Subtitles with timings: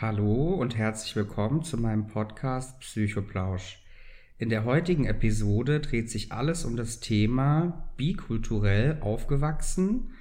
[0.00, 3.82] Hallo und herzlich willkommen zu meinem Podcast Psychoplausch.
[4.38, 10.12] In der heutigen Episode dreht sich alles um das Thema bikulturell aufgewachsen,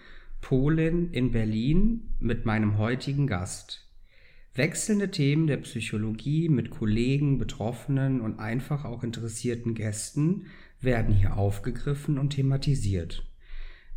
[0.42, 3.88] Polin in Berlin mit meinem heutigen Gast.
[4.56, 10.48] Wechselnde Themen der Psychologie mit Kollegen, Betroffenen und einfach auch interessierten Gästen
[10.82, 13.28] werden hier aufgegriffen und thematisiert.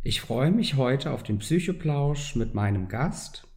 [0.03, 3.47] Ich freue mich heute auf den Psychoplausch mit meinem Gast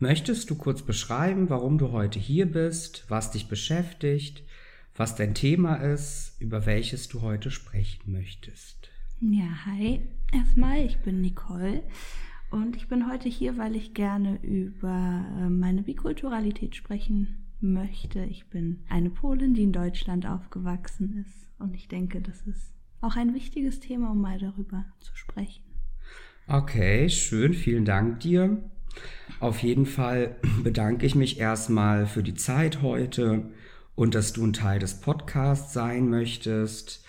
[0.00, 4.44] Möchtest du kurz beschreiben, warum du heute hier bist, was dich beschäftigt,
[4.94, 8.90] was dein Thema ist, über welches du heute sprechen möchtest?
[9.20, 10.00] Ja, hi.
[10.32, 11.82] Erstmal, ich bin Nicole
[12.52, 18.22] und ich bin heute hier, weil ich gerne über äh, meine Bikulturalität sprechen möchte.
[18.22, 23.16] Ich bin eine Polin, die in Deutschland aufgewachsen ist und ich denke, das ist auch
[23.16, 25.64] ein wichtiges Thema, um mal darüber zu sprechen.
[26.46, 28.62] Okay, schön, vielen Dank dir.
[29.40, 33.44] Auf jeden Fall bedanke ich mich erstmal für die Zeit heute
[33.94, 37.04] und dass du ein Teil des Podcasts sein möchtest.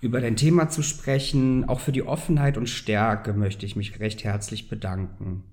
[0.00, 4.24] Über dein Thema zu sprechen, auch für die Offenheit und Stärke möchte ich mich recht
[4.24, 5.44] herzlich bedanken.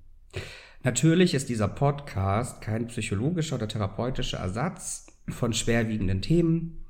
[0.81, 6.85] Natürlich ist dieser Podcast kein psychologischer oder therapeutischer Ersatz von schwerwiegenden Themen.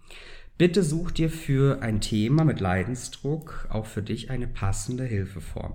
[0.57, 5.73] Bitte such dir für ein Thema mit Leidensdruck auch für dich eine passende Hilfeform.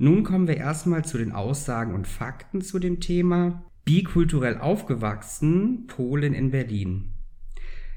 [0.00, 3.64] Nun kommen wir erstmal zu den Aussagen und Fakten zu dem Thema.
[3.84, 7.14] Bikulturell aufgewachsen, Polen in Berlin.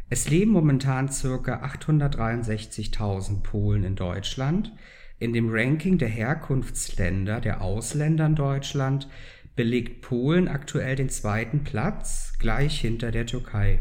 [0.09, 1.13] Es leben momentan ca.
[1.13, 4.73] 863.000 Polen in Deutschland.
[5.19, 9.07] In dem Ranking der Herkunftsländer der Ausländer in Deutschland
[9.55, 13.77] belegt Polen aktuell den zweiten Platz, gleich hinter der Türkei.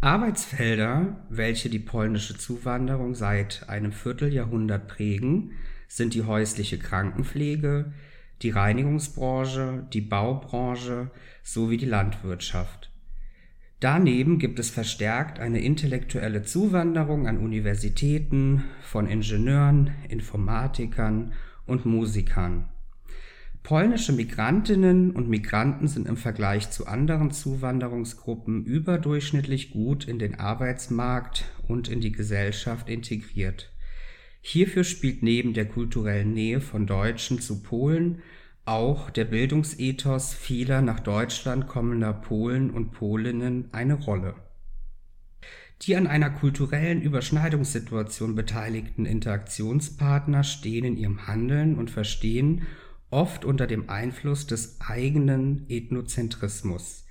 [0.00, 5.52] Arbeitsfelder, welche die polnische Zuwanderung seit einem Vierteljahrhundert prägen,
[5.88, 7.92] sind die häusliche Krankenpflege,
[8.42, 11.10] die Reinigungsbranche, die Baubranche
[11.42, 12.90] sowie die Landwirtschaft.
[13.80, 21.34] Daneben gibt es verstärkt eine intellektuelle Zuwanderung an Universitäten von Ingenieuren, Informatikern
[21.66, 22.68] und Musikern.
[23.62, 31.44] Polnische Migrantinnen und Migranten sind im Vergleich zu anderen Zuwanderungsgruppen überdurchschnittlich gut in den Arbeitsmarkt
[31.66, 33.72] und in die Gesellschaft integriert.
[34.40, 38.22] Hierfür spielt neben der kulturellen Nähe von Deutschen zu Polen
[38.66, 44.34] auch der Bildungsethos vieler nach Deutschland kommender Polen und Polinnen eine Rolle.
[45.82, 52.62] Die an einer kulturellen Überschneidungssituation beteiligten Interaktionspartner stehen in ihrem Handeln und Verstehen
[53.10, 57.04] oft unter dem Einfluss des eigenen Ethnozentrismus.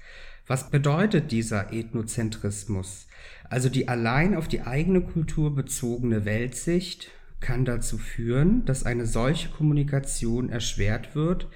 [0.47, 3.07] Was bedeutet dieser Ethnozentrismus?
[3.49, 9.49] Also die allein auf die eigene Kultur bezogene Weltsicht, kann dazu führen, dass eine solche
[9.49, 11.47] Kommunikation erschwert wird,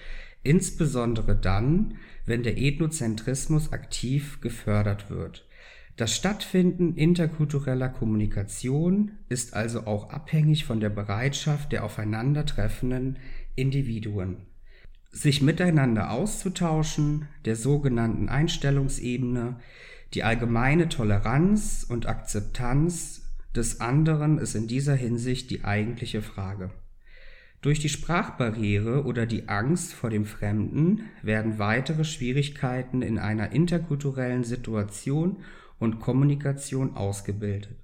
[0.44, 1.96] insbesondere dann,
[2.26, 5.48] wenn der Ethnozentrismus aktiv gefördert wird.
[5.98, 13.18] Das Stattfinden interkultureller Kommunikation ist also auch abhängig von der Bereitschaft der aufeinandertreffenden
[13.56, 14.38] Individuen.
[15.12, 19.60] Sich miteinander auszutauschen, der sogenannten Einstellungsebene,
[20.14, 23.22] die allgemeine Toleranz und Akzeptanz
[23.56, 26.72] des anderen ist in dieser Hinsicht die eigentliche Frage.
[27.62, 34.46] Durch die Sprachbarriere oder die Angst vor dem Fremden werden weitere Schwierigkeiten in einer interkulturellen
[34.46, 35.38] Situation
[35.78, 37.76] und Kommunikation ausgebildet.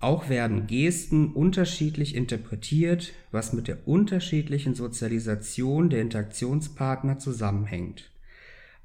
[0.00, 8.08] Auch werden Gesten unterschiedlich interpretiert, was mit der unterschiedlichen Sozialisation der Interaktionspartner zusammenhängt.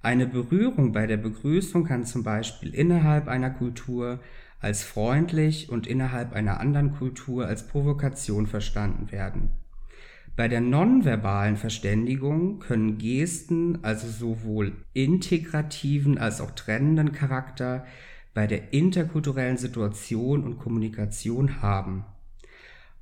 [0.04, 4.20] Eine Berührung bei der Begrüßung kann zum Beispiel innerhalb einer Kultur
[4.60, 9.52] als freundlich und innerhalb einer anderen Kultur als Provokation verstanden werden.
[10.36, 17.86] Bei der nonverbalen Verständigung können Gesten also sowohl integrativen als auch trennenden Charakter
[18.34, 22.04] bei der interkulturellen Situation und Kommunikation haben.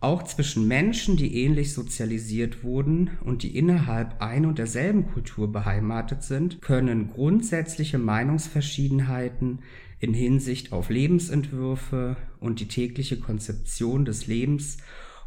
[0.01, 6.23] Auch zwischen Menschen, die ähnlich sozialisiert wurden und die innerhalb ein und derselben Kultur beheimatet
[6.23, 9.59] sind, können grundsätzliche Meinungsverschiedenheiten
[9.99, 14.77] in Hinsicht auf Lebensentwürfe und die tägliche Konzeption des Lebens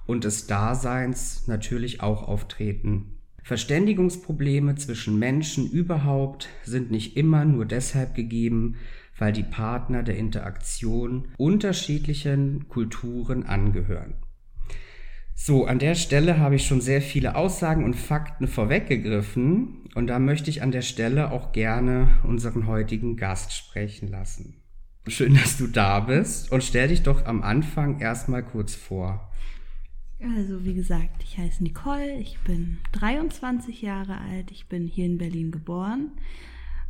[0.06, 3.20] und des Daseins natürlich auch auftreten.
[3.44, 8.74] Verständigungsprobleme zwischen Menschen überhaupt sind nicht immer nur deshalb gegeben,
[9.16, 14.14] weil die Partner der Interaktion unterschiedlichen Kulturen angehören.
[15.36, 20.18] So, an der Stelle habe ich schon sehr viele Aussagen und Fakten vorweggegriffen und da
[20.18, 24.62] möchte ich an der Stelle auch gerne unseren heutigen Gast sprechen lassen.
[25.08, 29.30] Schön, dass du da bist und stell dich doch am Anfang erstmal kurz vor.
[30.20, 35.18] Also wie gesagt, ich heiße Nicole, ich bin 23 Jahre alt, ich bin hier in
[35.18, 36.12] Berlin geboren.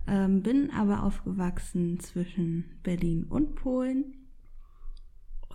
[0.07, 4.15] ähm, bin aber aufgewachsen zwischen Berlin und Polen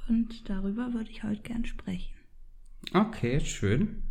[0.10, 2.19] und darüber würde ich heute gern sprechen.
[2.94, 4.04] Okay, schön.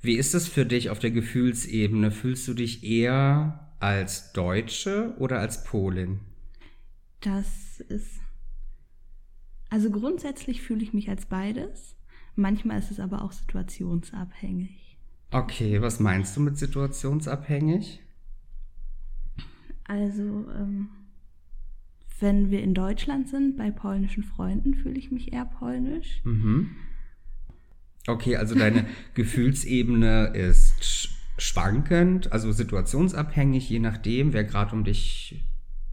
[0.00, 2.10] Wie ist es für dich auf der Gefühlsebene?
[2.10, 6.20] Fühlst du dich eher als Deutsche oder als Polin?
[7.20, 8.20] Das ist.
[9.70, 11.96] Also grundsätzlich fühle ich mich als beides.
[12.34, 14.98] Manchmal ist es aber auch situationsabhängig.
[15.30, 18.00] Okay, was meinst du mit situationsabhängig?
[19.84, 20.88] Also, ähm,
[22.20, 26.20] wenn wir in Deutschland sind, bei polnischen Freunden, fühle ich mich eher polnisch.
[26.24, 26.76] Mhm.
[28.06, 35.44] Okay, also deine Gefühlsebene ist schwankend, also situationsabhängig, je nachdem, wer gerade um dich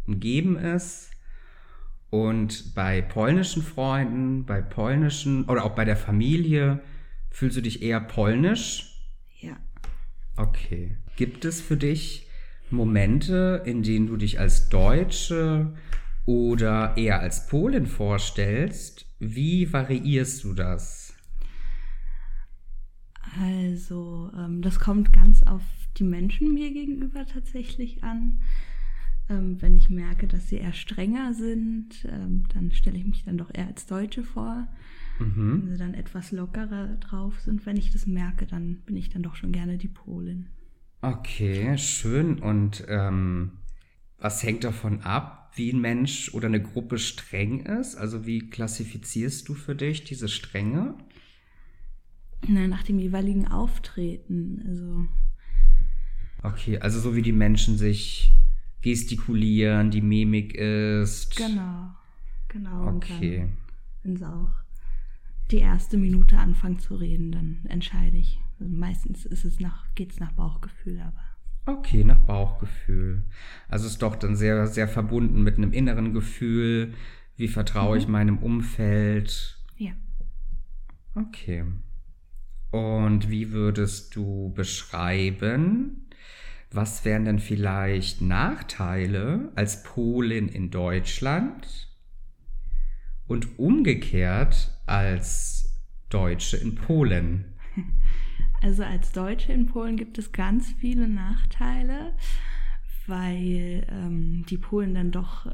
[0.06, 1.11] umgeben ist.
[2.09, 6.81] Und bei polnischen Freunden, bei polnischen oder auch bei der Familie,
[7.29, 8.95] fühlst du dich eher polnisch?
[9.39, 9.57] Ja.
[10.35, 10.97] Okay.
[11.15, 12.27] Gibt es für dich
[12.71, 15.73] Momente, in denen du dich als Deutsche
[16.25, 19.06] oder eher als Polin vorstellst?
[19.19, 21.08] Wie variierst du das?
[23.39, 25.61] Also, ähm, das kommt ganz auf
[25.97, 28.39] die Menschen mir gegenüber tatsächlich an.
[29.29, 33.37] Ähm, wenn ich merke, dass sie eher strenger sind, ähm, dann stelle ich mich dann
[33.37, 34.67] doch eher als Deutsche vor.
[35.19, 35.63] Mhm.
[35.63, 39.21] Wenn sie dann etwas lockerer drauf sind, wenn ich das merke, dann bin ich dann
[39.21, 40.47] doch schon gerne die Polin.
[41.01, 42.39] Okay, schön.
[42.39, 43.51] Und ähm,
[44.17, 47.95] was hängt davon ab, wie ein Mensch oder eine Gruppe streng ist?
[47.95, 50.95] Also wie klassifizierst du für dich diese Strenge?
[52.47, 54.63] Na, nach dem jeweiligen Auftreten.
[54.68, 55.06] Also.
[56.44, 58.33] Okay, also so wie die Menschen sich
[58.81, 61.36] gestikulieren, die Mimik ist.
[61.36, 61.91] Genau,
[62.47, 62.95] genau.
[62.95, 63.50] Okay.
[64.03, 64.51] Wenn sie auch
[65.51, 68.39] die erste Minute anfangen zu reden, dann entscheide ich.
[68.59, 71.24] Also meistens ist es nach, geht es nach Bauchgefühl, aber.
[71.65, 73.24] Okay, nach Bauchgefühl.
[73.68, 76.94] Also ist doch dann sehr, sehr verbunden mit einem inneren Gefühl.
[77.35, 78.01] Wie vertraue mhm.
[78.01, 79.57] ich meinem Umfeld?
[79.77, 79.92] Ja.
[81.15, 81.65] Okay.
[82.71, 86.07] Und wie würdest du beschreiben,
[86.71, 91.88] was wären denn vielleicht Nachteile als Polin in Deutschland
[93.27, 97.54] und umgekehrt als Deutsche in Polen?
[98.62, 102.13] Also als Deutsche in Polen gibt es ganz viele Nachteile,
[103.07, 105.50] weil ähm, die Polen dann doch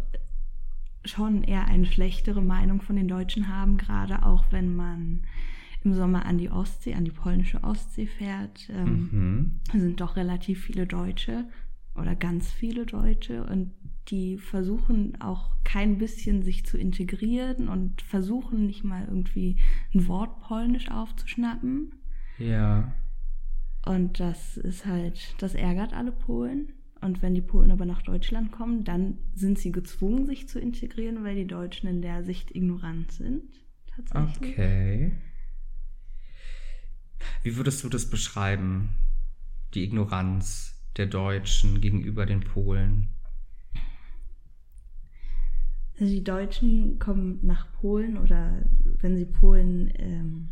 [1.03, 5.21] schon eher eine schlechtere Meinung von den Deutschen haben, gerade auch wenn man
[5.85, 9.79] im Sommer an die Ostsee, an die polnische Ostsee fährt, ähm, mhm.
[9.79, 11.45] sind doch relativ viele Deutsche
[11.95, 13.71] oder ganz viele Deutsche und
[14.07, 19.57] die versuchen auch kein bisschen sich zu integrieren und versuchen nicht mal irgendwie
[19.93, 21.95] ein Wort polnisch aufzuschnappen.
[22.37, 22.93] Ja.
[23.85, 26.73] Und das ist halt, das ärgert alle Polen.
[27.01, 31.23] Und wenn die Polen aber nach Deutschland kommen, dann sind sie gezwungen, sich zu integrieren,
[31.23, 33.43] weil die Deutschen in der Sicht ignorant sind.
[33.87, 34.53] Tatsächlich.
[34.53, 35.11] Okay.
[37.43, 38.89] Wie würdest du das beschreiben,
[39.73, 43.09] die Ignoranz der Deutschen gegenüber den Polen?
[45.99, 48.67] Also die Deutschen kommen nach Polen oder
[48.99, 50.49] wenn sie Polen ähm,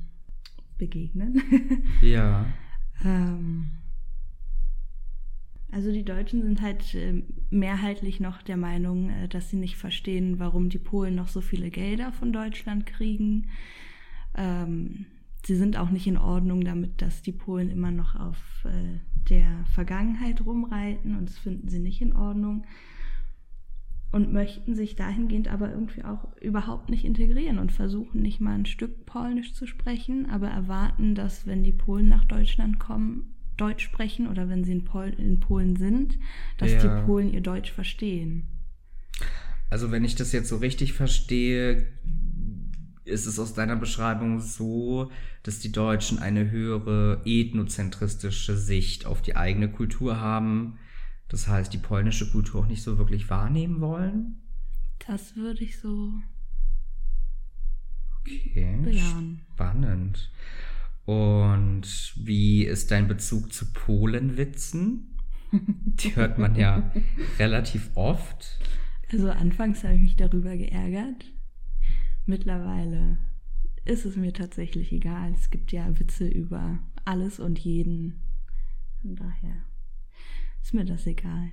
[0.78, 1.42] begegnen.
[2.02, 2.46] ja.
[3.04, 3.72] ähm,
[5.72, 10.40] also die Deutschen sind halt äh, mehrheitlich noch der Meinung, äh, dass sie nicht verstehen,
[10.40, 13.48] warum die Polen noch so viele Gelder von Deutschland kriegen.
[14.36, 15.08] Ähm,
[15.46, 19.66] sie sind auch nicht in Ordnung damit, dass die Polen immer noch auf äh, der
[19.74, 22.66] Vergangenheit rumreiten und das finden sie nicht in Ordnung
[24.12, 28.68] und möchten sich dahingehend aber irgendwie auch überhaupt nicht integrieren und versuchen nicht mal ein
[28.68, 34.28] Stück Polnisch zu sprechen, aber erwarten, dass wenn die Polen nach Deutschland kommen, Deutsch sprechen
[34.28, 36.20] oder wenn sie in, Pol in Polen sind,
[36.58, 36.80] dass ja.
[36.80, 38.44] die Polen ihr Deutsch verstehen.
[39.70, 41.88] Also wenn ich das jetzt so richtig verstehe,
[43.14, 45.12] ist es aus deiner Beschreibung so,
[45.44, 50.78] dass die Deutschen eine höhere ethnozentristische Sicht auf die eigene Kultur haben.
[51.30, 54.42] Das heißt, die polnische Kultur auch nicht so wirklich wahrnehmen wollen?
[55.08, 56.14] Das würde ich so
[58.20, 59.42] okay, bejahen.
[59.54, 60.32] Spannend.
[61.06, 65.18] Und wie ist dein Bezug zu Polenwitzen?
[65.52, 66.92] Die hört man ja
[67.38, 68.60] relativ oft.
[69.12, 71.33] Also anfangs habe ich mich darüber geärgert,
[72.26, 73.18] Mittlerweile
[73.86, 75.34] ist es mir tatsächlich egal.
[75.34, 78.22] Es gibt ja Witze über alles und jeden.
[79.02, 79.64] Von daher
[80.62, 81.52] ist mir das egal.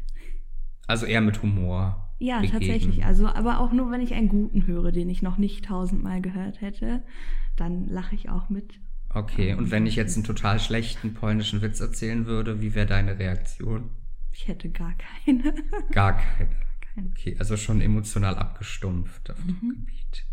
[0.87, 2.15] Also eher mit Humor.
[2.19, 2.61] Ja, begegnen.
[2.61, 3.05] tatsächlich.
[3.05, 6.61] Also, aber auch nur, wenn ich einen guten höre, den ich noch nicht tausendmal gehört
[6.61, 7.03] hätte,
[7.57, 8.81] dann lache ich auch mit.
[9.13, 13.19] Okay, und wenn ich jetzt einen total schlechten polnischen Witz erzählen würde, wie wäre deine
[13.19, 13.91] Reaktion?
[14.33, 15.55] Ich hätte gar keine.
[15.91, 16.51] Gar keine.
[17.07, 19.69] Okay, also schon emotional abgestumpft auf dem Mhm.
[19.71, 20.27] Gebiet.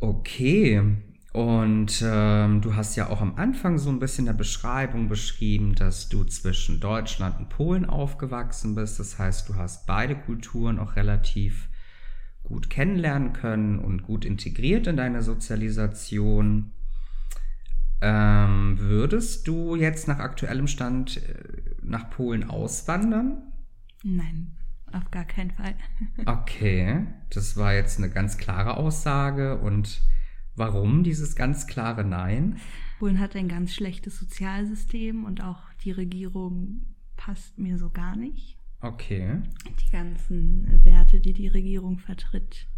[0.00, 0.82] Okay.
[1.32, 5.74] Und ähm, du hast ja auch am Anfang so ein bisschen in der Beschreibung beschrieben,
[5.74, 8.98] dass du zwischen Deutschland und Polen aufgewachsen bist.
[8.98, 11.68] Das heißt, du hast beide Kulturen auch relativ
[12.42, 16.72] gut kennenlernen können und gut integriert in deine Sozialisation.
[18.00, 21.34] Ähm, würdest du jetzt nach aktuellem Stand äh,
[21.82, 23.42] nach Polen auswandern?
[24.02, 24.56] Nein,
[24.96, 25.74] auf gar keinen Fall.
[26.26, 29.58] Okay, das war jetzt eine ganz klare Aussage.
[29.58, 30.02] Und
[30.54, 32.58] warum dieses ganz klare Nein?
[32.98, 36.86] Polen hat ein ganz schlechtes Sozialsystem und auch die Regierung
[37.16, 38.56] passt mir so gar nicht.
[38.80, 39.42] Okay.
[39.80, 42.68] Die ganzen Werte, die die Regierung vertritt,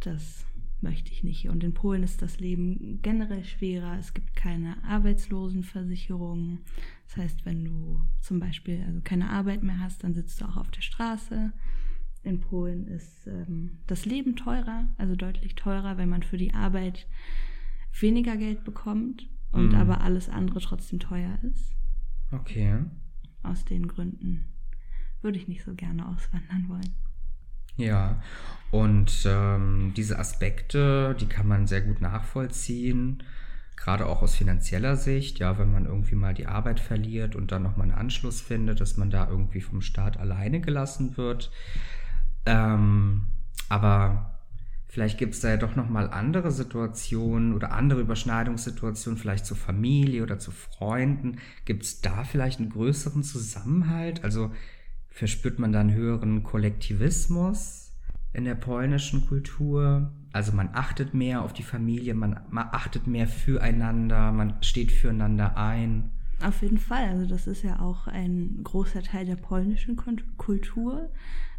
[0.00, 0.44] das
[0.82, 1.48] möchte ich nicht.
[1.48, 3.96] Und in Polen ist das Leben generell schwerer.
[3.98, 6.60] Es gibt keine Arbeitslosenversicherung.
[7.06, 10.56] Das heißt, wenn du zum Beispiel also keine Arbeit mehr hast, dann sitzt du auch
[10.56, 11.52] auf der Straße.
[12.24, 17.06] In Polen ist ähm, das Leben teurer, also deutlich teurer, wenn man für die Arbeit
[18.00, 19.74] weniger Geld bekommt und Mhm.
[19.74, 21.74] aber alles andere trotzdem teuer ist.
[22.32, 22.80] Okay.
[23.42, 24.44] Aus den Gründen
[25.22, 26.94] würde ich nicht so gerne auswandern wollen.
[27.78, 28.20] Ja.
[28.70, 33.22] Und ähm, diese Aspekte, die kann man sehr gut nachvollziehen.
[33.76, 37.62] Gerade auch aus finanzieller Sicht, ja, wenn man irgendwie mal die Arbeit verliert und dann
[37.62, 41.50] nochmal einen Anschluss findet, dass man da irgendwie vom Staat alleine gelassen wird.
[42.44, 43.22] Ähm,
[43.68, 44.38] aber
[44.88, 50.24] vielleicht gibt es da ja doch nochmal andere Situationen oder andere Überschneidungssituationen, vielleicht zur Familie
[50.24, 51.38] oder zu Freunden.
[51.64, 54.24] Gibt es da vielleicht einen größeren Zusammenhalt?
[54.24, 54.50] Also
[55.18, 57.90] verspürt man da einen höheren Kollektivismus
[58.32, 60.12] in der polnischen Kultur?
[60.32, 65.56] Also man achtet mehr auf die Familie, man, man achtet mehr füreinander, man steht füreinander
[65.56, 66.10] ein.
[66.40, 67.08] Auf jeden Fall.
[67.08, 69.96] Also das ist ja auch ein großer Teil der polnischen
[70.36, 71.10] Kultur,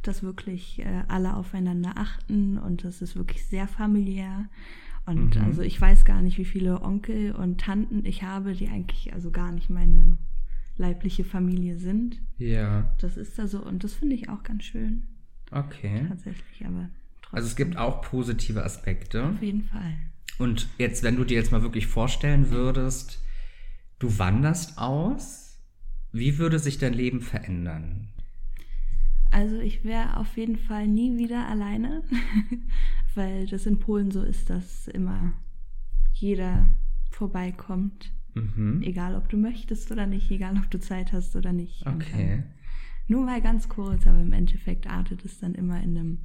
[0.03, 4.45] dass wirklich äh, alle aufeinander achten und das ist wirklich sehr familiär.
[5.05, 5.43] Und Mhm.
[5.43, 9.31] also ich weiß gar nicht, wie viele Onkel und Tanten ich habe, die eigentlich also
[9.31, 10.17] gar nicht meine
[10.79, 12.19] leibliche Familie sind.
[12.39, 15.03] Ja, Das ist da so und das finde ich auch ganz schön.
[15.51, 16.05] okay.
[16.07, 16.89] Tatsächlich, aber
[17.21, 17.35] trotzdem.
[17.37, 19.25] Also es gibt auch positive Aspekte.
[19.25, 19.93] Auf jeden Fall.
[20.39, 23.21] Und jetzt, wenn du dir jetzt mal wirklich vorstellen würdest,
[23.99, 25.59] du wanderst aus,
[26.11, 28.07] wie würde sich dein Leben verändern?
[29.31, 32.03] Also ich wäre auf jeden Fall nie wieder alleine,
[33.15, 35.33] weil das in Polen so ist, dass immer
[36.13, 36.65] jeder
[37.11, 38.81] vorbeikommt, Mhm.
[38.83, 41.85] egal ob du möchtest oder nicht, egal ob du Zeit hast oder nicht.
[41.85, 42.43] Okay.
[43.07, 46.17] Nur mal ganz kurz, aber im Endeffekt artet es dann immer in einem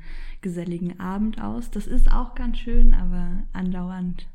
[0.42, 1.70] geselligen Abend aus.
[1.70, 4.28] Das ist auch ganz schön, aber andauernd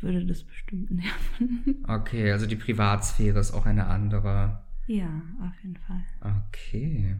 [0.00, 0.90] würde das bestimmt
[1.38, 1.84] nerven.
[1.88, 4.62] Okay, also die Privatsphäre ist auch eine andere.
[4.86, 6.02] ja, auf jeden Fall.
[6.20, 7.16] Okay.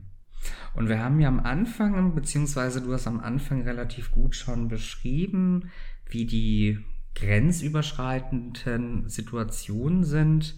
[0.74, 5.70] Und wir haben ja am Anfang, beziehungsweise du hast am Anfang relativ gut schon beschrieben,
[6.10, 6.78] wie die
[7.14, 10.56] grenzüberschreitenden Situationen sind.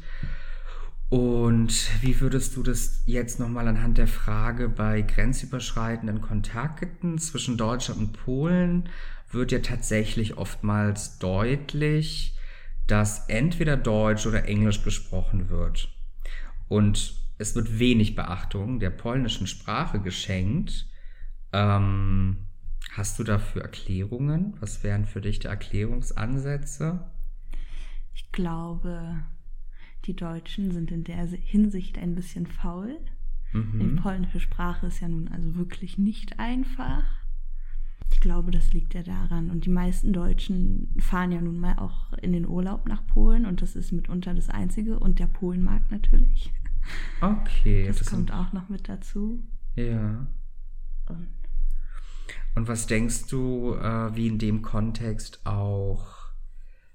[1.10, 8.00] Und wie würdest du das jetzt nochmal anhand der Frage bei grenzüberschreitenden Kontakten zwischen Deutschland
[8.00, 8.88] und Polen
[9.30, 12.38] wird ja tatsächlich oftmals deutlich,
[12.86, 15.88] dass entweder Deutsch oder Englisch gesprochen wird.
[16.68, 20.86] Und es wird wenig Beachtung der polnischen Sprache geschenkt.
[21.52, 22.43] Ähm,
[22.96, 24.54] hast du dafür Erklärungen?
[24.60, 27.10] Was wären für dich die Erklärungsansätze?
[28.14, 29.20] Ich glaube,
[30.04, 32.98] die Deutschen sind in der Hinsicht ein bisschen faul.
[33.52, 33.96] Die Mhm.
[33.96, 37.04] polnische Sprache ist ja nun also wirklich nicht einfach.
[38.12, 39.50] Ich glaube, das liegt ja daran.
[39.50, 43.62] Und die meisten Deutschen fahren ja nun mal auch in den Urlaub nach Polen und
[43.62, 44.98] das ist mitunter das Einzige.
[44.98, 46.52] Und der Polenmarkt natürlich.
[47.20, 47.86] Okay.
[47.86, 49.42] Das, das kommt auch noch mit dazu.
[49.76, 50.26] Ja.
[51.08, 51.28] Und
[52.54, 56.14] Und was denkst du, äh, wie in dem Kontext auch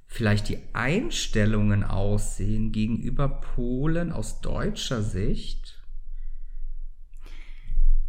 [0.06, 5.84] vielleicht die Einstellungen aussehen gegenüber Polen aus deutscher Sicht?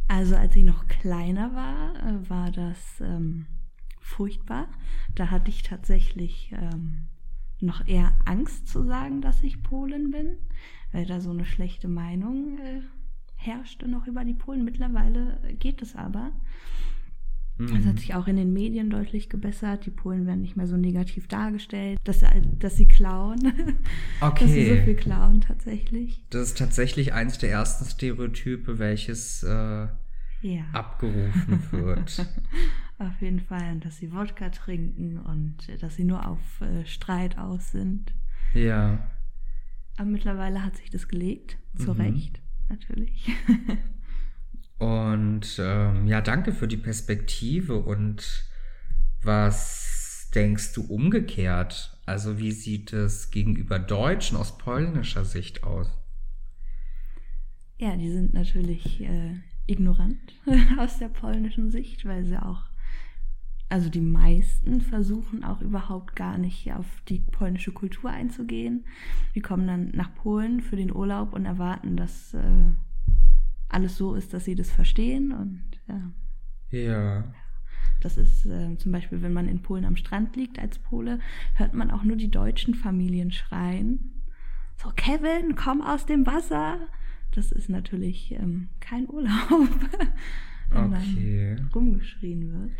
[0.08, 3.46] Also als ich noch kleiner war, äh, war das ähm,
[4.00, 4.68] furchtbar.
[5.14, 7.06] Da hatte ich tatsächlich ähm,
[7.60, 10.38] noch eher Angst zu sagen, dass ich Polin bin,
[10.92, 12.80] weil da so eine schlechte Meinung äh,
[13.36, 14.64] herrschte noch über die Polen.
[14.64, 16.32] Mittlerweile geht es aber.
[17.60, 17.86] Das Mhm.
[17.88, 19.84] hat sich auch in den Medien deutlich gebessert.
[19.84, 22.24] Die Polen werden nicht mehr so negativ dargestellt, dass,
[22.58, 23.38] dass sie klauen.
[24.20, 24.82] Dass sie so Okay.
[24.84, 26.24] viel klauen tatsächlich.
[26.30, 29.88] Das ist tatsächlich eins der ersten Stereotype, welches äh,
[30.40, 30.64] Ja.
[30.72, 32.26] abgerufen wird.
[32.98, 33.72] Auf jeden Fall.
[33.72, 38.14] Und dass sie Wodka trinken und äh, dass sie nur auf äh, Streit aus sind.
[38.54, 39.06] ja.
[39.96, 42.00] Aber mittlerweile hat sich das gelegt, zu Mhm.
[42.00, 42.40] Recht.
[42.70, 43.30] natürlich.
[44.80, 47.76] und ähm, ja, danke für die Perspektive.
[47.76, 48.46] Und
[49.22, 51.98] was denkst du umgekehrt?
[52.06, 55.90] Also wie sieht es gegenüber Deutschen aus polnischer Sicht aus?
[57.76, 59.34] Ja, die sind natürlich äh,
[59.66, 60.34] ignorant
[60.78, 62.62] aus der polnischen Sicht, weil sie auch,
[63.68, 68.86] also die meisten versuchen auch überhaupt gar nicht auf die polnische Kultur einzugehen.
[69.34, 72.72] Die kommen dann nach Polen für den Urlaub und erwarten, dass äh,
[73.70, 76.12] alles so ist, dass sie das verstehen und ja.
[76.70, 77.34] Ja.
[78.00, 81.20] Das ist äh, zum Beispiel, wenn man in Polen am Strand liegt als Pole,
[81.54, 84.22] hört man auch nur die deutschen Familien schreien.
[84.76, 86.78] So, Kevin, komm aus dem Wasser
[87.32, 89.30] das ist natürlich ähm, kein Urlaub,
[90.70, 91.54] wenn okay.
[91.56, 92.72] dann rumgeschrien wird.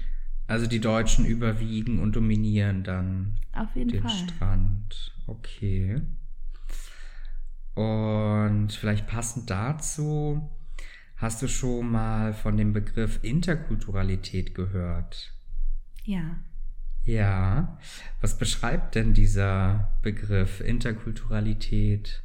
[0.46, 4.10] Also die Deutschen überwiegen und dominieren dann Auf jeden den Fall.
[4.10, 5.14] Strand.
[5.28, 6.00] Okay.
[7.74, 10.50] Und vielleicht passend dazu,
[11.20, 15.34] hast du schon mal von dem Begriff Interkulturalität gehört?
[16.02, 16.38] Ja.
[17.04, 17.78] Ja.
[18.20, 22.22] Was beschreibt denn dieser Begriff Interkulturalität?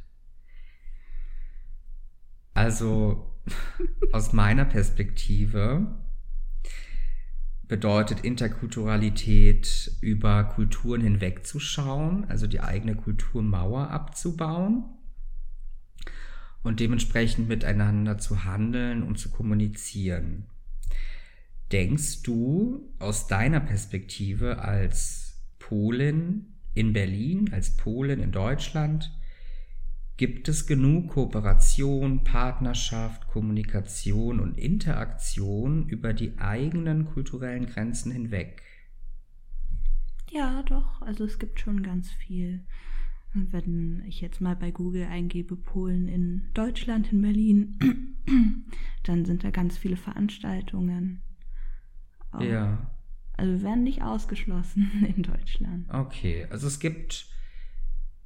[2.54, 3.34] Also
[4.12, 5.98] aus meiner Perspektive
[7.68, 14.95] bedeutet Interkulturalität über Kulturen hinwegzuschauen, also die eigene Kulturmauer abzubauen
[16.66, 20.46] und dementsprechend miteinander zu handeln und zu kommunizieren.
[21.72, 29.10] Denkst du aus deiner Perspektive als Polin in Berlin, als Polin in Deutschland,
[30.16, 38.62] Gibt es genug Kooperation, Partnerschaft, Kommunikation und Interaktion über die eigenen kulturellen Grenzen hinweg?
[40.30, 41.02] Ja, doch.
[41.02, 42.64] Also es gibt schon ganz viel.
[43.50, 48.16] Wenn ich jetzt mal bei Google eingebe Polen in Deutschland, in Berlin,
[49.02, 51.20] dann sind da ganz viele Veranstaltungen.
[52.32, 52.40] Auch.
[52.40, 52.90] Ja.
[53.36, 55.88] Also wir werden nicht ausgeschlossen in Deutschland.
[55.92, 57.26] Okay, also es gibt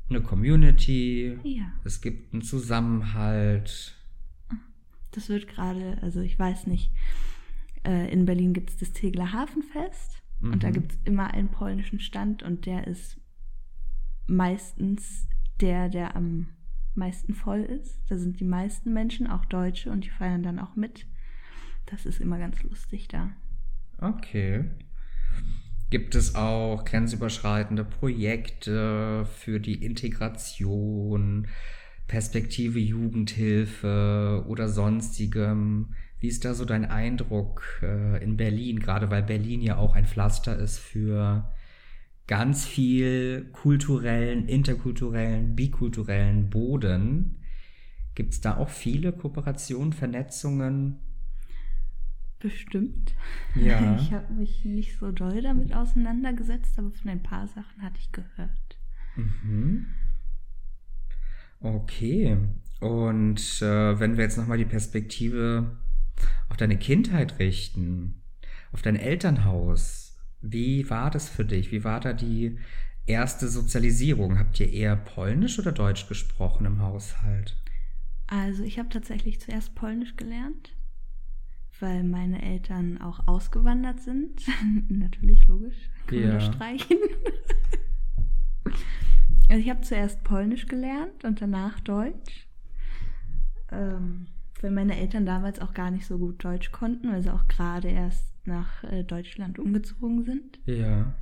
[0.09, 1.73] eine Community, ja.
[1.85, 3.97] es gibt einen Zusammenhalt.
[5.13, 6.93] Das wird gerade, also ich weiß nicht,
[7.85, 10.53] äh, in Berlin gibt es das Tegler Hafenfest mhm.
[10.53, 10.73] und da mhm.
[10.75, 13.20] gibt es immer einen polnischen Stand und der ist
[14.31, 15.27] meistens
[15.61, 16.49] der, der am
[16.95, 18.01] meisten voll ist.
[18.09, 21.07] Da sind die meisten Menschen, auch Deutsche, und die feiern dann auch mit.
[21.87, 23.31] Das ist immer ganz lustig da.
[23.99, 24.65] Okay.
[25.91, 31.49] Gibt es auch grenzüberschreitende Projekte für die Integration,
[32.07, 35.95] Perspektive Jugendhilfe oder sonstigem?
[36.21, 40.07] Wie ist da so dein Eindruck äh, in Berlin, gerade weil Berlin ja auch ein
[40.07, 41.53] Pflaster ist für
[42.31, 47.41] ganz viel kulturellen, interkulturellen, bikulturellen Boden?
[48.15, 51.01] Gibt es da auch viele Kooperationen, Vernetzungen?
[52.39, 53.17] Bestimmt.
[53.57, 53.97] Ja.
[54.01, 58.13] Ich habe mich nicht so doll damit auseinandergesetzt, aber von ein paar Sachen hatte ich
[58.13, 58.79] gehört.
[59.17, 59.87] Mhm.
[61.59, 62.39] Okay.
[62.79, 65.79] Und äh, wenn wir jetzt nochmal die Perspektive
[66.49, 68.23] auf deine Kindheit richten,
[68.71, 70.10] auf dein Elternhaus,
[70.41, 71.73] wie war das für dich?
[71.73, 72.59] Wie war da die
[73.07, 74.39] erste Sozialisierung?
[74.39, 77.57] Habt ihr eher Polnisch oder Deutsch gesprochen im Haushalt?
[78.27, 80.73] Also ich habe tatsächlich zuerst Polnisch gelernt
[81.81, 84.43] weil meine Eltern auch ausgewandert sind.
[84.89, 85.91] Natürlich, logisch.
[86.07, 86.41] Kann man ja.
[86.41, 86.99] streichen.
[89.49, 92.49] also ich habe zuerst Polnisch gelernt und danach Deutsch.
[93.73, 94.27] Ähm,
[94.61, 97.89] weil meine Eltern damals auch gar nicht so gut Deutsch konnten, weil sie auch gerade
[97.89, 100.59] erst nach äh, Deutschland umgezogen sind.
[100.67, 101.15] Ja.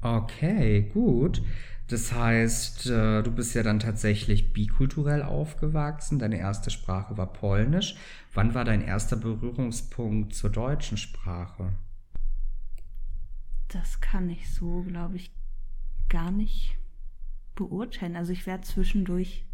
[0.00, 1.42] Okay, gut.
[1.88, 6.18] Das heißt, äh, du bist ja dann tatsächlich bikulturell aufgewachsen.
[6.18, 7.96] Deine erste Sprache war Polnisch.
[8.34, 11.72] Wann war dein erster Berührungspunkt zur deutschen Sprache?
[13.68, 15.32] Das kann ich so, glaube ich,
[16.08, 16.76] gar nicht
[17.54, 18.16] beurteilen.
[18.16, 19.44] Also ich werde zwischendurch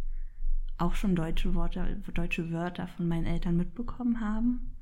[0.76, 4.73] auch schon deutsche Worte, deutsche Wörter von meinen Eltern mitbekommen haben.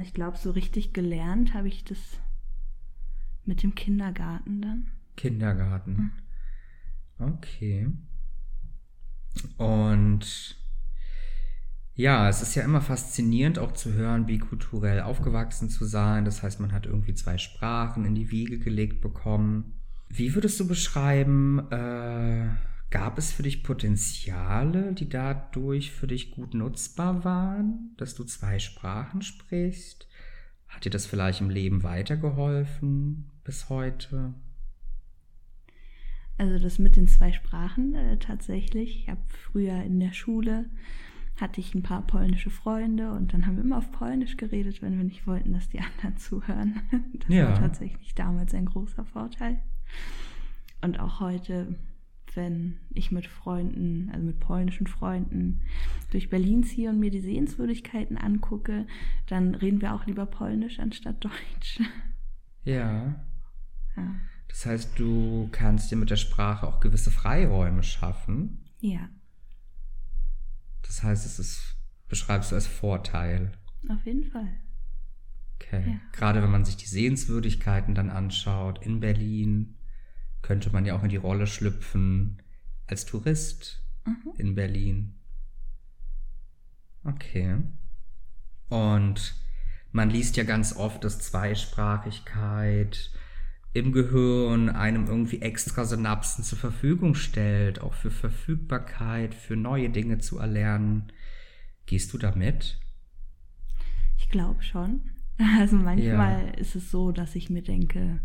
[0.00, 1.98] Ich glaube, so richtig gelernt habe ich das
[3.44, 4.86] mit dem Kindergarten dann.
[5.16, 6.12] Kindergarten.
[7.18, 7.88] Okay.
[9.58, 10.56] Und
[11.94, 16.24] ja, es ist ja immer faszinierend auch zu hören, wie kulturell aufgewachsen zu sein.
[16.24, 19.74] Das heißt, man hat irgendwie zwei Sprachen in die Wiege gelegt bekommen.
[20.08, 22.48] Wie würdest du beschreiben, äh,
[22.92, 28.60] gab es für dich Potenziale, die dadurch für dich gut nutzbar waren, dass du zwei
[28.60, 30.06] Sprachen sprichst?
[30.68, 34.34] Hat dir das vielleicht im Leben weitergeholfen bis heute?
[36.38, 39.00] Also das mit den zwei Sprachen äh, tatsächlich.
[39.02, 40.66] Ich habe früher in der Schule
[41.40, 44.96] hatte ich ein paar polnische Freunde und dann haben wir immer auf Polnisch geredet, wenn
[44.98, 46.80] wir nicht wollten, dass die anderen zuhören.
[47.14, 47.48] Das Ja.
[47.48, 49.58] war tatsächlich damals ein großer Vorteil.
[50.82, 51.74] Und auch heute,
[52.36, 55.62] wenn ich mit Freunden, also mit polnischen Freunden
[56.10, 58.86] durch Berlin ziehe und mir die Sehenswürdigkeiten angucke,
[59.26, 61.80] dann reden wir auch lieber Polnisch anstatt Deutsch.
[62.64, 63.24] Ja.
[63.96, 64.14] Ja.
[64.48, 68.60] Das heißt, du kannst dir mit der Sprache auch gewisse Freiräume schaffen.
[68.80, 69.08] ja,
[70.82, 71.76] Das heißt, es ist,
[72.08, 73.52] beschreibst du als Vorteil.
[73.88, 74.48] auf jeden Fall.
[75.56, 75.90] Okay.
[75.92, 76.00] Ja.
[76.12, 79.76] Gerade wenn man sich die Sehenswürdigkeiten dann anschaut in Berlin,
[80.42, 82.42] könnte man ja auch in die Rolle schlüpfen
[82.86, 84.32] als Tourist Mhm.
[84.36, 85.14] in Berlin.
[87.04, 87.56] Okay.
[88.68, 89.34] Und
[89.92, 93.10] man liest ja ganz oft, dass Zweisprachigkeit
[93.74, 100.18] im Gehirn einem irgendwie extra Synapsen zur Verfügung stellt, auch für Verfügbarkeit, für neue Dinge
[100.18, 101.12] zu erlernen.
[101.86, 102.78] Gehst du damit?
[104.18, 105.00] Ich glaube schon.
[105.58, 108.20] Also manchmal ist es so, dass ich mir denke,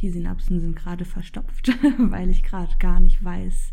[0.00, 3.72] die Synapsen sind gerade verstopft, weil ich gerade gar nicht weiß,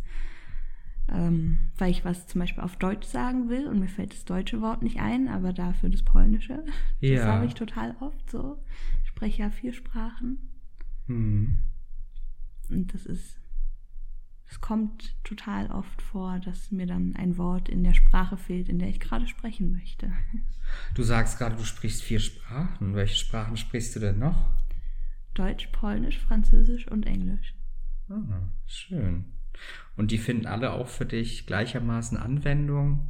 [1.09, 4.61] ähm, weil ich was zum Beispiel auf Deutsch sagen will und mir fällt das deutsche
[4.61, 6.63] Wort nicht ein, aber dafür das polnische.
[7.01, 7.25] Das Ja.
[7.25, 8.63] habe ich total oft so.
[9.03, 10.37] Ich spreche ja vier Sprachen
[11.07, 11.59] Hm.
[12.69, 13.37] und das ist,
[14.47, 18.77] es kommt total oft vor, dass mir dann ein Wort in der Sprache fehlt, in
[18.77, 20.11] der ich gerade sprechen möchte.
[20.93, 22.93] Du sagst gerade, du sprichst vier Sprachen.
[22.93, 24.51] Welche Sprachen sprichst du denn noch?
[25.33, 27.55] Deutsch, Polnisch, Französisch und Englisch.
[28.09, 29.25] Ah, schön.
[29.95, 33.07] Und die finden alle auch für dich gleichermaßen Anwendung?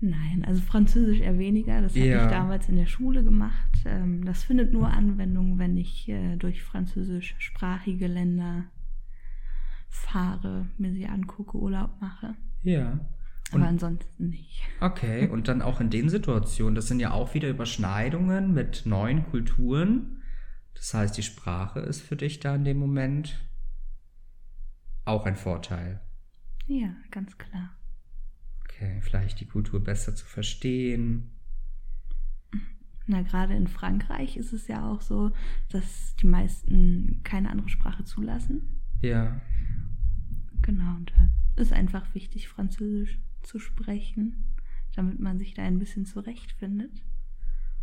[0.00, 1.80] Nein, also Französisch eher weniger.
[1.80, 2.24] Das habe Ja.
[2.24, 3.70] ich damals in der Schule gemacht.
[3.84, 8.64] Ähm, das findet nur Anwendung, wenn ich äh, durch französischsprachige Länder
[9.88, 12.34] fahre, mir sie angucke, Urlaub mache.
[12.62, 13.00] Ja.
[13.50, 14.62] Und, Aber ansonsten nicht.
[14.80, 19.24] okay, und dann auch in den Situationen, das sind ja auch wieder Überschneidungen mit neuen
[19.24, 20.17] Kulturen.
[20.78, 23.36] Das heißt, die Sprache ist für dich da in dem Moment
[25.04, 26.00] auch ein Vorteil.
[26.66, 27.76] Ja, ganz klar.
[28.64, 31.32] Okay, vielleicht die Kultur besser zu verstehen.
[33.06, 35.32] Na, gerade in Frankreich ist es ja auch so,
[35.70, 38.82] dass die meisten keine andere Sprache zulassen.
[39.00, 39.40] Ja.
[40.60, 44.54] Genau, und da ist einfach wichtig, Französisch zu sprechen,
[44.94, 47.02] damit man sich da ein bisschen zurechtfindet.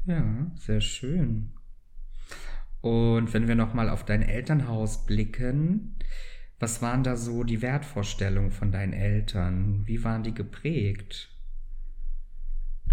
[0.06, 1.55] Ja, sehr schön.
[2.86, 5.96] Und wenn wir nochmal auf dein Elternhaus blicken,
[6.60, 9.88] was waren da so die Wertvorstellungen von deinen Eltern?
[9.88, 11.36] Wie waren die geprägt?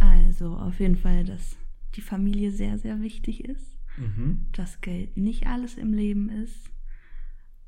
[0.00, 1.58] Also auf jeden Fall, dass
[1.94, 4.46] die Familie sehr, sehr wichtig ist, Mhm.
[4.52, 6.70] dass Geld nicht alles im Leben ist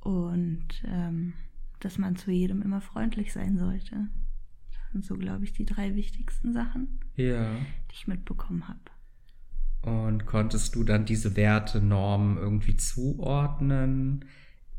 [0.01, 1.35] und ähm,
[1.81, 4.09] dass man zu jedem immer freundlich sein sollte.
[4.73, 7.55] Das sind so, glaube ich, die drei wichtigsten Sachen, Ja.
[7.91, 8.81] die ich mitbekommen habe.
[9.85, 14.25] Und konntest du dann diese Wertenormen irgendwie zuordnen?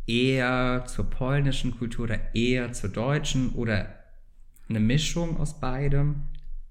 [0.08, 3.88] Eher zur polnischen Kultur oder eher zur deutschen oder
[4.68, 6.24] eine Mischung aus beidem?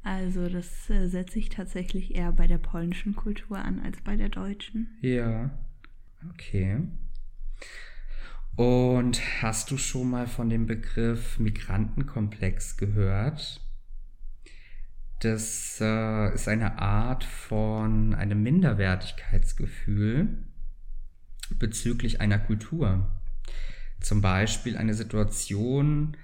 [0.02, 4.28] Also das äh, setze ich tatsächlich eher bei der polnischen Kultur an als bei der
[4.28, 4.98] deutschen.
[5.00, 5.50] Ja.
[6.32, 6.80] Okay.
[8.56, 13.60] Und hast du schon mal von dem Begriff Migrantenkomplex gehört?
[15.24, 20.28] Das äh, ist eine Art von einem Minderwertigkeitsgefühl
[21.58, 23.10] bezüglich einer Kultur.
[24.00, 26.14] Zum Beispiel eine Situation,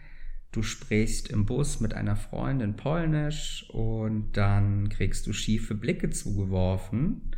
[0.53, 7.35] du sprichst im Bus mit einer Freundin Polnisch und dann kriegst du schiefe Blicke zugeworfen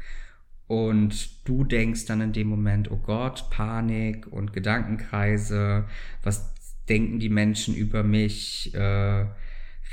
[0.67, 5.85] und du denkst dann in dem Moment, oh Gott, Panik und Gedankenkreise,
[6.25, 6.55] was
[6.89, 9.27] denken die Menschen über mich, äh,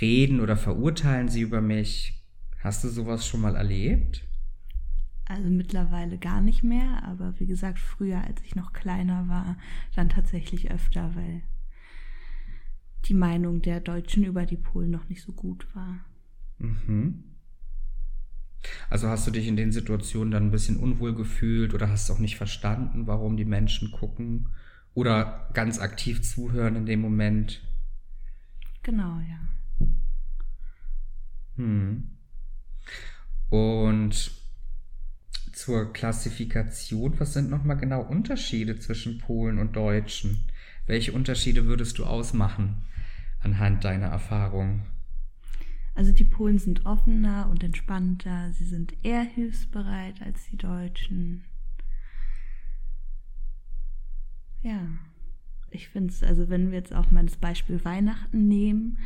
[0.01, 2.23] reden oder verurteilen sie über mich?
[2.59, 4.25] Hast du sowas schon mal erlebt?
[5.25, 9.57] Also mittlerweile gar nicht mehr, aber wie gesagt, früher, als ich noch kleiner war,
[9.95, 11.43] dann tatsächlich öfter, weil
[13.05, 15.99] die Meinung der Deutschen über die Polen noch nicht so gut war.
[16.57, 17.23] Mhm.
[18.89, 22.19] Also hast du dich in den Situationen dann ein bisschen unwohl gefühlt oder hast auch
[22.19, 24.49] nicht verstanden, warum die Menschen gucken
[24.93, 27.61] oder ganz aktiv zuhören in dem Moment?
[28.83, 29.39] Genau, ja.
[31.59, 32.05] Hm.
[33.49, 34.31] Und
[35.51, 40.45] zur Klassifikation, was sind nochmal genau Unterschiede zwischen Polen und Deutschen?
[40.87, 42.85] Welche Unterschiede würdest du ausmachen
[43.41, 44.83] anhand deiner Erfahrung?
[45.95, 51.43] Also die Polen sind offener und entspannter, sie sind eher hilfsbereit als die Deutschen.
[54.61, 54.87] Ja,
[55.71, 58.97] ich finde es, also wenn wir jetzt auch mal das Beispiel Weihnachten nehmen,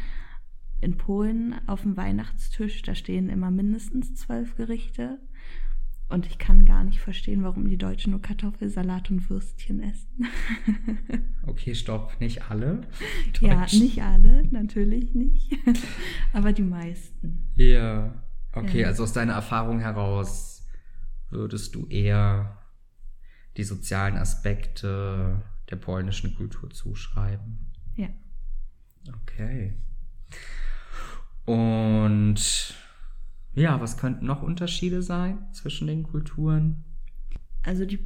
[0.83, 5.19] in Polen auf dem Weihnachtstisch, da stehen immer mindestens zwölf Gerichte.
[6.09, 10.27] Und ich kann gar nicht verstehen, warum die Deutschen nur Kartoffelsalat und Würstchen essen.
[11.47, 12.81] okay, stopp, nicht alle.
[13.39, 15.57] Ja, nicht alle, natürlich nicht.
[16.33, 17.51] Aber die meisten.
[17.55, 18.87] Ja, okay, ja.
[18.87, 20.67] also aus deiner Erfahrung heraus
[21.31, 22.59] würdest du eher
[23.57, 25.41] die sozialen Aspekte
[25.71, 27.71] der polnischen Kultur zuschreiben.
[27.95, 28.09] Ja.
[29.21, 29.77] Okay.
[31.45, 32.75] Und
[33.55, 36.83] ja, was könnten noch Unterschiede sein zwischen den Kulturen?
[37.63, 37.99] Also die,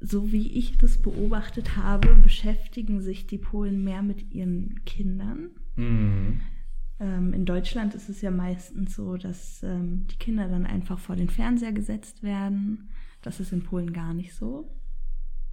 [0.00, 5.50] so wie ich das beobachtet habe, beschäftigen sich die Polen mehr mit ihren Kindern.
[5.76, 6.40] Mhm.
[7.00, 11.16] Ähm, in Deutschland ist es ja meistens so, dass ähm, die Kinder dann einfach vor
[11.16, 12.88] den Fernseher gesetzt werden.
[13.22, 14.70] Das ist in Polen gar nicht so.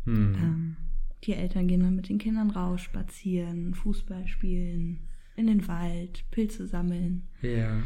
[0.06, 0.36] Mhm.
[0.36, 0.78] Ähm,
[1.24, 6.68] die Eltern gehen dann mit den Kindern raus, spazieren, Fußball spielen, in den Wald, Pilze
[6.68, 7.28] sammeln.
[7.42, 7.82] Ja.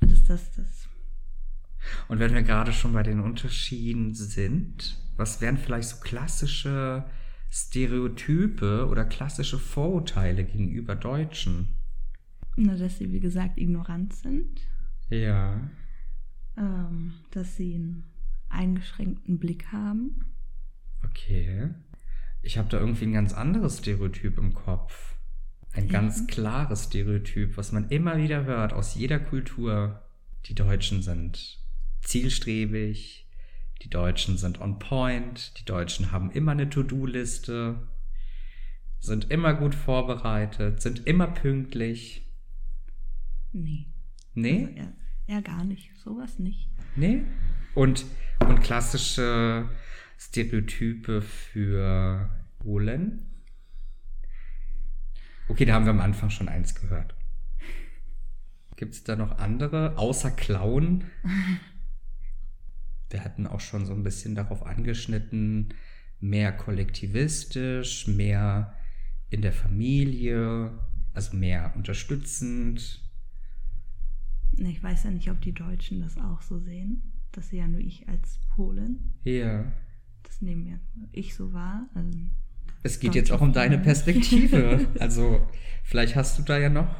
[0.00, 0.88] Alles das, das.
[2.08, 7.04] Und wenn wir gerade schon bei den Unterschieden sind, was wären vielleicht so klassische
[7.50, 11.68] Stereotype oder klassische Vorurteile gegenüber Deutschen?
[12.56, 14.60] Na, dass sie, wie gesagt, ignorant sind.
[15.10, 15.60] Ja.
[16.56, 18.04] Ähm, dass sie einen
[18.48, 20.24] eingeschränkten Blick haben.
[21.04, 21.70] Okay.
[22.42, 25.15] Ich habe da irgendwie ein ganz anderes Stereotyp im Kopf.
[25.76, 25.92] Ein ja.
[25.92, 30.02] ganz klares Stereotyp, was man immer wieder hört aus jeder Kultur.
[30.46, 31.58] Die Deutschen sind
[32.02, 33.28] zielstrebig,
[33.82, 37.88] die Deutschen sind on point, die Deutschen haben immer eine To-Do-Liste,
[39.00, 42.26] sind immer gut vorbereitet, sind immer pünktlich.
[43.52, 43.86] Nee.
[44.34, 44.64] Nee?
[44.64, 44.92] Also eher,
[45.26, 45.90] eher gar nicht.
[46.02, 46.70] Sowas nicht.
[46.94, 47.22] Nee?
[47.74, 48.06] Und,
[48.40, 49.68] und klassische
[50.18, 53.35] Stereotype für Polen.
[55.48, 57.14] Okay, da haben wir am Anfang schon eins gehört.
[58.76, 61.04] Gibt es da noch andere, außer Klauen?
[63.10, 65.72] Wir hatten auch schon so ein bisschen darauf angeschnitten,
[66.20, 68.74] mehr kollektivistisch, mehr
[69.30, 70.78] in der Familie,
[71.14, 73.02] also mehr unterstützend.
[74.58, 77.12] Ich weiß ja nicht, ob die Deutschen das auch so sehen.
[77.32, 79.14] Das sehe ja nur ich als Polin.
[79.22, 79.72] Ja.
[80.22, 80.78] Das nehmen ja
[81.12, 81.88] ich so wahr.
[81.94, 82.18] Also
[82.86, 84.88] es geht jetzt auch um deine Perspektive.
[84.98, 85.46] also
[85.84, 86.94] vielleicht hast du da ja noch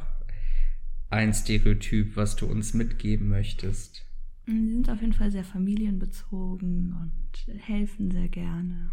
[1.09, 4.05] ein Stereotyp, was du uns mitgeben möchtest.
[4.47, 8.91] Die sind auf jeden Fall sehr familienbezogen und helfen sehr gerne.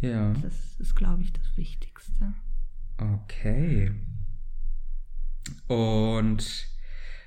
[0.00, 0.32] Ja.
[0.34, 2.34] Das ist, glaube ich, das Wichtigste.
[2.98, 3.92] Okay.
[5.66, 6.68] Und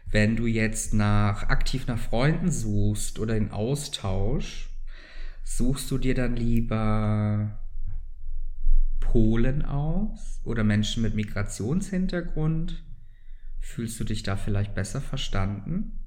[0.09, 4.69] wenn du jetzt nach aktiv nach Freunden suchst oder in Austausch,
[5.43, 7.59] suchst du dir dann lieber
[9.17, 12.83] Polen aus oder Menschen mit Migrationshintergrund?
[13.59, 16.05] Fühlst du dich da vielleicht besser verstanden?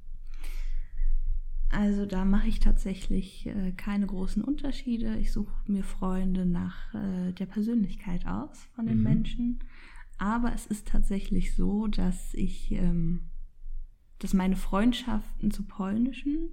[1.71, 5.17] Also da mache ich tatsächlich äh, keine großen Unterschiede.
[5.17, 9.03] Ich suche mir Freunde nach äh, der Persönlichkeit aus von den mhm.
[9.03, 9.59] Menschen.
[10.17, 13.23] Aber es ist tatsächlich so, dass ich, ähm,
[14.19, 16.47] dass meine Freundschaften zu polnischen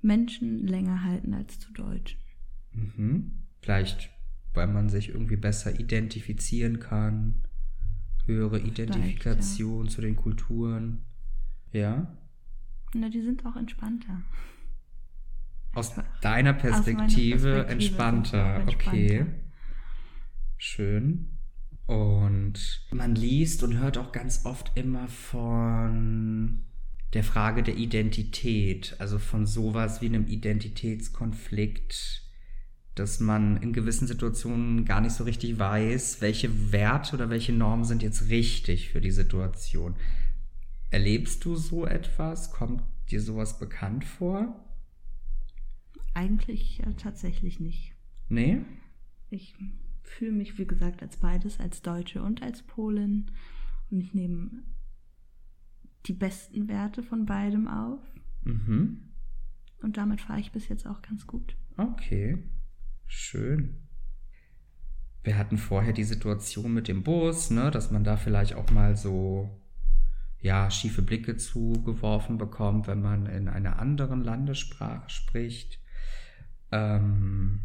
[0.00, 2.20] Menschen länger halten als zu deutschen.
[2.72, 3.42] Mhm.
[3.60, 4.13] Vielleicht,
[4.54, 7.42] weil man sich irgendwie besser identifizieren kann,
[8.26, 11.04] höhere Identifikation zu den Kulturen.
[11.72, 12.16] Ja?
[12.94, 14.22] Na, die sind auch entspannter.
[15.74, 18.54] Aus deiner Perspektive, Aus Perspektive entspannter.
[18.54, 18.88] entspannter.
[18.90, 19.26] Okay.
[20.56, 21.30] Schön.
[21.86, 26.64] Und man liest und hört auch ganz oft immer von
[27.12, 32.23] der Frage der Identität, also von sowas wie einem Identitätskonflikt,
[32.94, 37.84] dass man in gewissen Situationen gar nicht so richtig weiß, welche Werte oder welche Normen
[37.84, 39.96] sind jetzt richtig für die Situation.
[40.90, 42.52] Erlebst du so etwas?
[42.52, 44.64] Kommt dir sowas bekannt vor?
[46.14, 47.96] Eigentlich äh, tatsächlich nicht.
[48.28, 48.60] Nee?
[49.30, 49.56] Ich
[50.02, 53.30] fühle mich, wie gesagt, als beides, als Deutsche und als Polin.
[53.90, 54.62] Und ich nehme
[56.06, 58.00] die besten Werte von beidem auf.
[58.44, 59.10] Mhm.
[59.82, 61.56] Und damit fahre ich bis jetzt auch ganz gut.
[61.76, 62.38] Okay,
[63.06, 63.80] schön.
[65.22, 68.96] Wir hatten vorher die Situation mit dem Bus, ne, dass man da vielleicht auch mal
[68.96, 69.60] so
[70.40, 75.78] ja, schiefe Blicke zugeworfen bekommt, wenn man in einer anderen Landessprache spricht.
[76.70, 77.60] Ähm,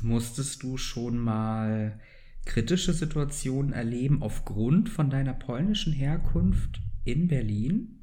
[0.00, 2.00] musstest du schon mal
[2.46, 7.97] kritische Situationen erleben aufgrund von deiner polnischen Herkunft in Berlin?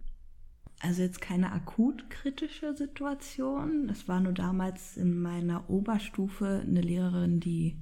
[0.82, 3.90] Also jetzt keine akut kritische Situation.
[3.90, 7.78] Es war nur damals in meiner Oberstufe eine Lehrerin, die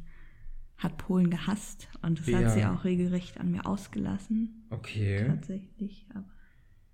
[0.78, 2.40] hat Polen gehasst und das Ja.
[2.40, 4.66] hat sie auch regelrecht an mir ausgelassen.
[4.70, 5.26] Okay.
[5.28, 6.26] Tatsächlich, aber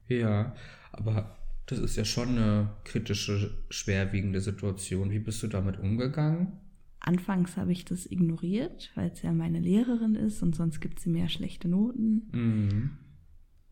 [0.07, 0.55] Ja,
[0.91, 1.35] aber
[1.65, 5.11] das ist ja schon eine kritische, schwerwiegende Situation.
[5.11, 6.53] Wie bist du damit umgegangen?
[7.01, 11.09] anfangs habe ich das ignoriert, weil es ja meine Lehrerin ist und sonst gibt sie
[11.09, 12.29] mehr schlechte Noten.
[12.33, 12.89] Mhm.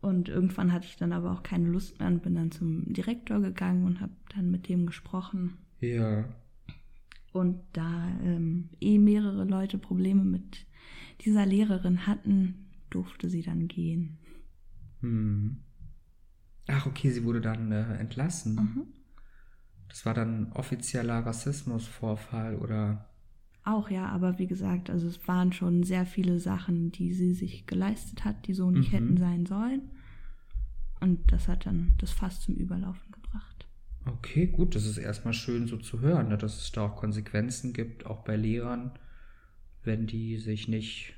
[0.00, 3.40] Und irgendwann hatte ich dann aber auch keine Lust mehr und bin dann zum Direktor
[3.40, 5.58] gegangen und habe dann mit dem gesprochen.
[5.80, 6.24] Ja.
[7.32, 10.66] Und da ähm, eh mehrere Leute Probleme mit
[11.22, 14.18] dieser Lehrerin hatten, durfte sie dann gehen.
[15.00, 15.58] Hm.
[16.68, 18.54] Ach, okay, sie wurde dann äh, entlassen.
[18.54, 18.86] Mhm.
[19.88, 23.07] Das war dann offizieller Rassismusvorfall oder?
[23.68, 27.66] Auch ja, aber wie gesagt, also es waren schon sehr viele Sachen, die sie sich
[27.66, 28.96] geleistet hat, die so nicht Mhm.
[28.96, 29.82] hätten sein sollen.
[31.00, 33.66] Und das hat dann das Fass zum Überlaufen gebracht.
[34.06, 37.74] Okay, gut, das ist erstmal schön so zu hören, ne, dass es da auch Konsequenzen
[37.74, 38.92] gibt, auch bei Lehrern,
[39.84, 41.12] wenn die sich nicht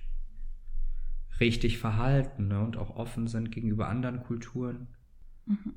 [1.38, 4.88] richtig verhalten ne, und auch offen sind gegenüber anderen Kulturen.
[5.46, 5.72] Mhm.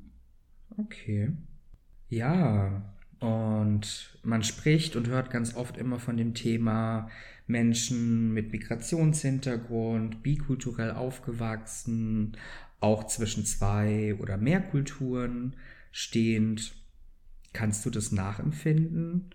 [0.76, 1.30] Okay.
[2.08, 2.93] Ja,
[4.24, 7.08] man spricht und hört ganz oft immer von dem Thema
[7.46, 12.36] Menschen mit Migrationshintergrund, bikulturell aufgewachsen,
[12.80, 15.56] auch zwischen zwei oder mehr Kulturen
[15.90, 16.74] stehend.
[17.52, 19.30] Kannst du das nachempfinden?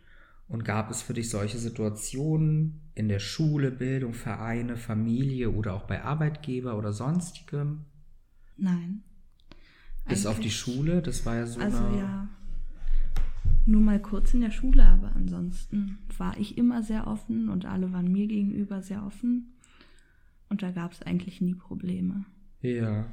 [0.47, 5.84] Und gab es für dich solche Situationen in der Schule, Bildung, Vereine, Familie oder auch
[5.84, 7.86] bei Arbeitgeber oder sonstigem?
[8.58, 9.04] Nein.
[10.08, 11.97] Bis auf die Schule, das war ja so Also eine...
[11.99, 12.30] ja,
[13.65, 17.91] nur mal kurz in der Schule, aber ansonsten war ich immer sehr offen und alle
[17.93, 19.53] waren mir gegenüber sehr offen.
[20.49, 22.25] Und da gab es eigentlich nie Probleme.
[22.62, 23.05] Ja,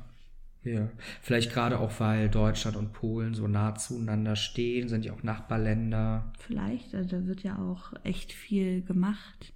[0.66, 0.90] ja.
[1.22, 6.32] Vielleicht gerade auch, weil Deutschland und Polen so nah zueinander stehen, sind ja auch Nachbarländer.
[6.38, 9.52] Vielleicht, also da wird ja auch echt viel gemacht,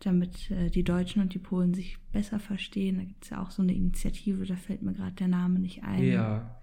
[0.00, 2.98] damit äh, die Deutschen und die Polen sich besser verstehen.
[2.98, 5.82] Da gibt es ja auch so eine Initiative, da fällt mir gerade der Name nicht
[5.82, 6.04] ein.
[6.04, 6.57] Ja,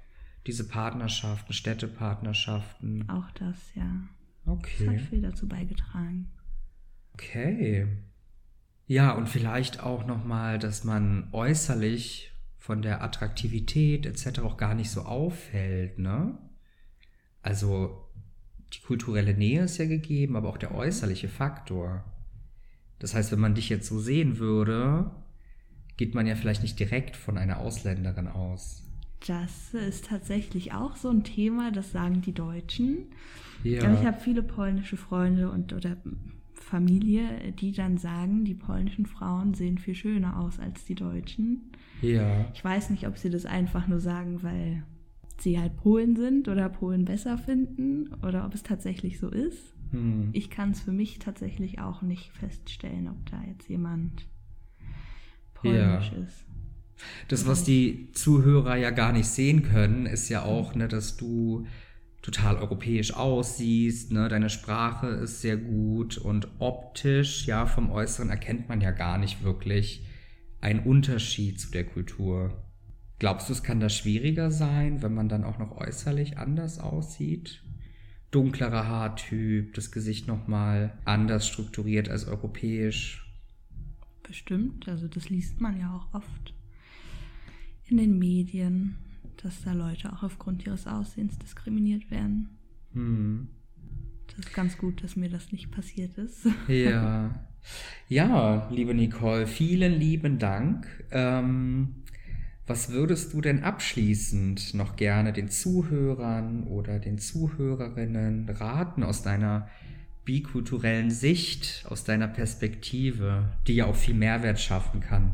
[0.47, 3.09] diese Partnerschaften, Städtepartnerschaften.
[3.09, 3.83] Auch das, ja.
[4.45, 6.31] Das hat Okay, viel dazu beigetragen.
[7.13, 7.87] okay.
[8.87, 14.39] Ja, und vielleicht auch nochmal, dass man äußerlich von der Attraktivität etc.
[14.39, 16.37] auch gar nicht so auffällt, ne?
[17.41, 18.07] Also
[18.73, 22.03] die kulturelle Nähe ist ja gegeben, aber auch der äußerliche Faktor.
[22.99, 25.11] Das heißt, wenn man dich jetzt so sehen würde,
[25.97, 28.83] geht man ja vielleicht nicht direkt von einer Ausländerin aus.
[29.27, 33.07] Das ist tatsächlich auch so ein Thema, das sagen die Deutschen.
[33.63, 33.83] Ja.
[33.83, 35.97] Aber ich habe viele polnische Freunde und oder
[36.53, 41.71] Familie, die dann sagen, die polnischen Frauen sehen viel schöner aus als die deutschen.
[42.01, 42.45] ja.
[42.53, 44.83] Ich weiß nicht, ob sie das einfach nur sagen, weil
[45.39, 49.73] sie halt Polen sind oder Polen besser finden oder ob es tatsächlich so ist.
[49.91, 50.29] Hm.
[50.33, 54.27] Ich kann es für mich tatsächlich auch nicht feststellen, ob da jetzt jemand
[55.53, 56.44] polnisch ist.
[57.27, 61.67] Das, was die Zuhörer ja gar nicht sehen können, ist ja auch, ne, dass du
[62.21, 68.67] total europäisch aussiehst, ne, deine Sprache ist sehr gut und optisch, ja, vom Äußeren erkennt
[68.67, 70.05] man ja gar nicht wirklich
[70.61, 72.65] einen Unterschied zu der Kultur.
[73.19, 77.61] Glaubst du, es kann da schwieriger sein, wenn man dann auch noch äußerlich anders aussieht?
[78.31, 83.21] Dunklerer Haartyp, das Gesicht nochmal anders strukturiert als europäisch.
[84.23, 86.55] Bestimmt, also das liest man ja auch oft
[87.87, 88.95] in den Medien,
[89.37, 92.49] dass da Leute auch aufgrund ihres Aussehens diskriminiert werden.
[92.93, 93.47] Hm.
[94.27, 96.47] Das ist ganz gut, dass mir das nicht passiert ist.
[96.67, 97.33] Ja.
[98.07, 100.85] Ja, liebe Nicole, vielen lieben Dank.
[101.09, 102.03] Ähm,
[102.67, 109.67] was würdest du denn abschließend noch gerne den Zuhörern oder den Zuhörerinnen raten aus deiner
[110.25, 115.33] bikulturellen Sicht, aus deiner Perspektive, die ja auch viel Mehrwert schaffen kann?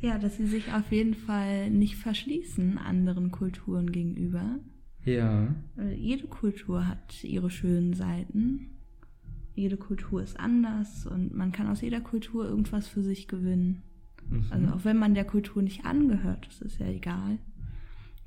[0.00, 4.58] Ja, dass sie sich auf jeden Fall nicht verschließen anderen Kulturen gegenüber.
[5.04, 5.54] Ja,
[5.96, 8.70] Jede Kultur hat ihre schönen Seiten.
[9.54, 13.82] Jede Kultur ist anders und man kann aus jeder Kultur irgendwas für sich gewinnen.
[14.50, 17.38] Also auch wenn man der Kultur nicht angehört, das ist ja egal.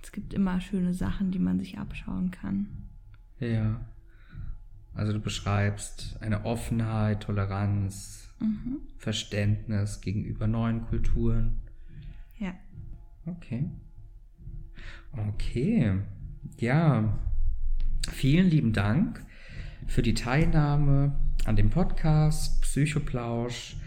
[0.01, 2.67] Es gibt immer schöne Sachen, die man sich abschauen kann.
[3.39, 3.85] ja.
[4.95, 8.81] Also du beschreibst eine Offenheit, Toleranz, Mhm.
[8.97, 11.61] Verständnis gegenüber neuen Kulturen.
[12.39, 12.53] Ja.
[13.25, 13.69] Okay.
[15.11, 15.93] Okay.
[16.57, 17.19] Ja.
[18.11, 19.25] Vielen lieben Dank
[19.87, 21.15] für die Teilnahme
[21.45, 23.77] an dem Podcast Psychoplausch.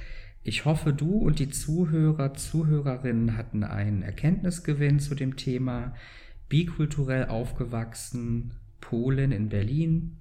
[0.42, 5.94] Ich hoffe, du und die Zuhörer, Zuhörerinnen hatten einen Erkenntnisgewinn zu dem Thema
[6.48, 10.18] bikulturell aufgewachsen, Polen in Berlin.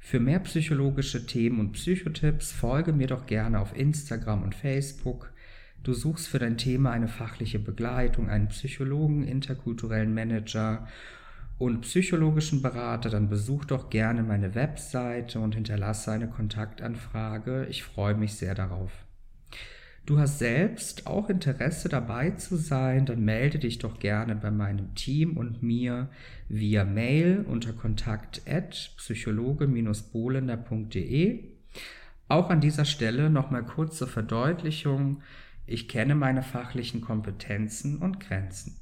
[0.00, 5.32] Für mehr psychologische Themen und Psychotipps folge mir doch gerne auf Instagram und Facebook.
[5.82, 10.86] Du suchst für dein Thema eine fachliche Begleitung, einen Psychologen, interkulturellen Manager
[11.58, 17.66] und psychologischen Berater, dann besuch doch gerne meine Webseite und hinterlasse eine Kontaktanfrage.
[17.68, 18.92] Ich freue mich sehr darauf.
[20.06, 24.94] Du hast selbst auch Interesse dabei zu sein, dann melde dich doch gerne bei meinem
[24.94, 26.08] Team und mir
[26.48, 28.40] via Mail unter kontakt
[28.96, 31.44] psychologe-bolender.de.
[32.28, 35.20] Auch an dieser Stelle nochmal kurz zur Verdeutlichung.
[35.70, 38.80] Ich kenne meine fachlichen Kompetenzen und Grenzen.